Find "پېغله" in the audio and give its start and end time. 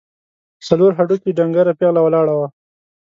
1.79-2.01